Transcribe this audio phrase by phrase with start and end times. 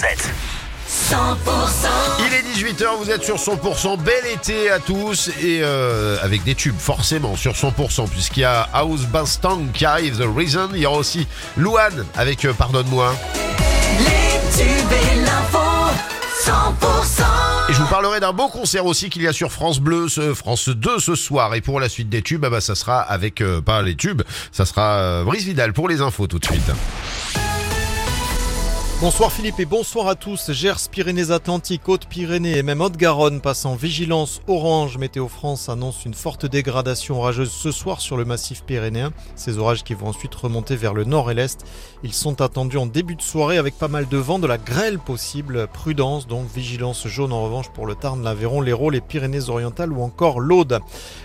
[0.00, 0.06] 100%
[0.88, 1.14] 100%
[2.26, 6.54] Il est 18h, vous êtes sur 100%, bel été à tous et euh, avec des
[6.54, 10.86] tubes forcément sur 100% puisqu'il y a House Bastang qui arrive, The Reason, il y
[10.86, 13.14] aura aussi Louane avec euh, Pardonne-moi.
[13.98, 15.58] Les tubes et l'info
[16.44, 17.22] 100%
[17.68, 20.32] Et je vous parlerai d'un beau concert aussi qu'il y a sur France Bleu, ce,
[20.32, 21.54] France 2 ce soir.
[21.54, 24.22] Et pour la suite des tubes, ah bah, ça sera avec, euh, pas les tubes,
[24.50, 26.70] ça sera euh, Brice Vidal pour les infos tout de suite.
[29.00, 30.52] Bonsoir Philippe et bonsoir à tous.
[30.52, 34.98] Gers, Pyrénées-Atlantiques, Haute-Pyrénées et même Haute-Garonne passent en vigilance orange.
[34.98, 39.10] Météo France annonce une forte dégradation orageuse ce soir sur le massif pyrénéen.
[39.36, 41.64] Ces orages qui vont ensuite remonter vers le nord et l'est.
[42.02, 44.98] Ils sont attendus en début de soirée avec pas mal de vent, de la grêle
[44.98, 45.66] possible.
[45.72, 50.40] Prudence donc, vigilance jaune en revanche pour le Tarn, l'Aveyron, l'Hérault, les Pyrénées-Orientales ou encore
[50.40, 50.78] l'Aude.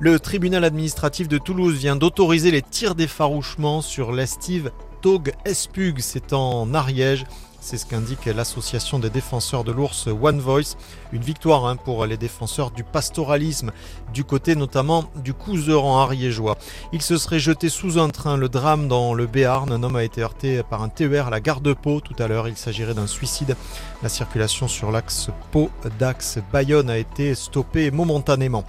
[0.00, 6.32] Le tribunal administratif de Toulouse vient d'autoriser les tirs d'effarouchement sur l'estive Tog Espug, c'est
[6.32, 7.24] en Ariège.
[7.60, 10.76] C'est ce qu'indique l'association des défenseurs de l'ours One Voice.
[11.12, 13.72] Une victoire hein, pour les défenseurs du pastoralisme,
[14.14, 16.56] du côté notamment du couseran ariégeois.
[16.92, 18.36] Il se serait jeté sous un train.
[18.36, 19.72] Le drame dans le Béarn.
[19.72, 22.28] Un homme a été heurté par un TER à la gare de Pau tout à
[22.28, 22.46] l'heure.
[22.46, 23.56] Il s'agirait d'un suicide.
[24.04, 28.64] La circulation sur l'axe Pau-Dax-Bayonne a été stoppée momentanément.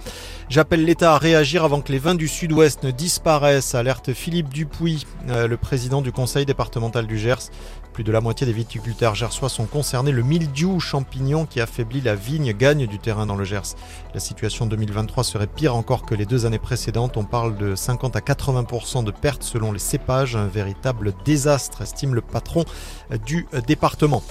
[0.48, 5.06] J'appelle l'État à réagir avant que les vins du sud-ouest ne disparaissent, alerte Philippe Dupuis,
[5.28, 7.50] euh, le président du conseil départemental du Gers.
[7.92, 8.79] Plus de la moitié des viticulteurs
[9.14, 10.12] gersois sont concernés.
[10.12, 13.74] Le mildiou champignon qui affaiblit la vigne gagne du terrain dans le Gers.
[14.14, 17.16] La situation 2023 serait pire encore que les deux années précédentes.
[17.16, 20.36] On parle de 50 à 80% de pertes selon les cépages.
[20.36, 22.64] Un véritable désastre, estime le patron
[23.26, 24.22] du département.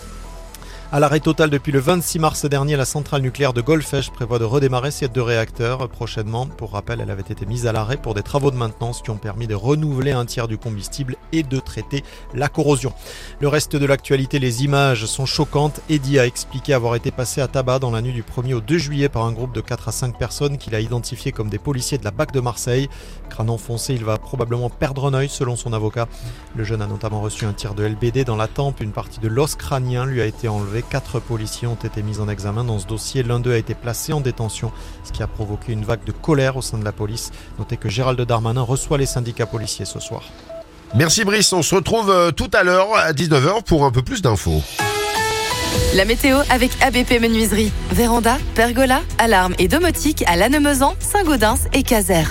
[0.91, 4.43] À l'arrêt total depuis le 26 mars dernier, la centrale nucléaire de Golfech prévoit de
[4.43, 6.47] redémarrer ses deux réacteurs prochainement.
[6.47, 9.17] Pour rappel, elle avait été mise à l'arrêt pour des travaux de maintenance qui ont
[9.17, 12.91] permis de renouveler un tiers du combustible et de traiter la corrosion.
[13.39, 15.79] Le reste de l'actualité, les images sont choquantes.
[15.91, 18.79] Eddie a expliqué avoir été passé à tabac dans la nuit du 1er au 2
[18.79, 21.99] juillet par un groupe de 4 à 5 personnes qu'il a identifié comme des policiers
[21.99, 22.89] de la BAC de Marseille.
[23.29, 26.07] Crâne enfoncé, il va probablement perdre un œil selon son avocat.
[26.55, 28.81] Le jeune a notamment reçu un tir de LBD dans la tempe.
[28.81, 30.78] Une partie de l'os crânien lui a été enlevée.
[30.87, 33.23] Quatre policiers ont été mis en examen dans ce dossier.
[33.23, 34.71] L'un d'eux a été placé en détention,
[35.03, 37.31] ce qui a provoqué une vague de colère au sein de la police.
[37.57, 40.23] Notez que Gérald Darmanin reçoit les syndicats policiers ce soir.
[40.95, 44.21] Merci Brice, on se retrouve euh, tout à l'heure à 19h pour un peu plus
[44.21, 44.61] d'infos.
[45.95, 47.71] La météo avec ABP Menuiserie.
[47.91, 52.23] Véranda, pergola, alarme et domotique à Lannemezan, Saint-Gaudens et Caser.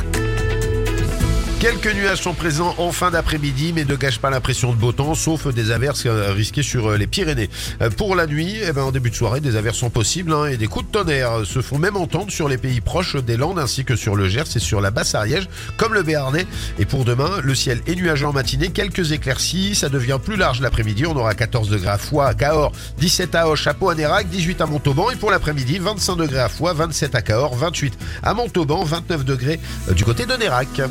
[1.61, 5.17] Quelques nuages sont présents en fin d'après-midi, mais ne gâchent pas l'impression de beau temps,
[5.17, 7.51] sauf des averses euh, risquées sur euh, les Pyrénées.
[7.83, 10.47] Euh, Pour la nuit, eh ben, en début de soirée, des averses sont possibles hein,
[10.47, 13.59] et des coups de tonnerre se font même entendre sur les pays proches des Landes
[13.59, 16.47] ainsi que sur le Gers et sur la basse Ariège, comme le Béarnais.
[16.79, 20.61] Et pour demain, le ciel est nuageux en matinée, quelques éclaircies, ça devient plus large
[20.61, 21.07] l'après-midi.
[21.07, 24.29] On aura 14 degrés à Foix, à Cahors, 17 à Auch, à Pau, à Nérac,
[24.29, 28.33] 18 à Montauban et pour l'après-midi, 25 degrés à Foix, 27 à Cahors, 28 à
[28.33, 29.59] Montauban, 29 degrés
[29.91, 30.83] du côté de Nérac.